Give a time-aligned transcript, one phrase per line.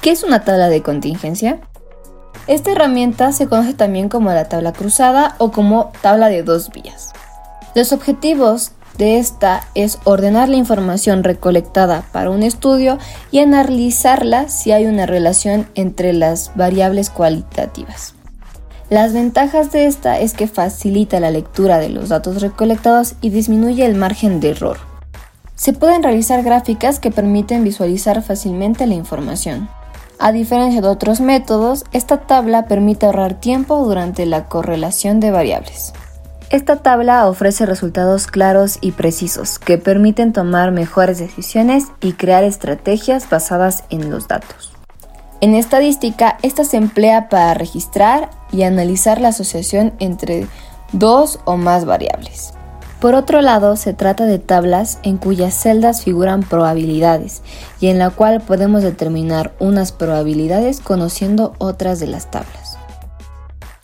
[0.00, 1.58] ¿Qué es una tabla de contingencia?
[2.46, 7.12] Esta herramienta se conoce también como la tabla cruzada o como tabla de dos vías.
[7.74, 12.98] Los objetivos de esta es ordenar la información recolectada para un estudio
[13.32, 18.14] y analizarla si hay una relación entre las variables cualitativas.
[18.90, 23.84] Las ventajas de esta es que facilita la lectura de los datos recolectados y disminuye
[23.84, 24.78] el margen de error.
[25.56, 29.68] Se pueden realizar gráficas que permiten visualizar fácilmente la información.
[30.20, 35.92] A diferencia de otros métodos, esta tabla permite ahorrar tiempo durante la correlación de variables.
[36.50, 43.30] Esta tabla ofrece resultados claros y precisos que permiten tomar mejores decisiones y crear estrategias
[43.30, 44.72] basadas en los datos.
[45.40, 50.48] En estadística, esta se emplea para registrar y analizar la asociación entre
[50.92, 52.54] dos o más variables.
[53.00, 57.42] Por otro lado, se trata de tablas en cuyas celdas figuran probabilidades
[57.80, 62.77] y en la cual podemos determinar unas probabilidades conociendo otras de las tablas.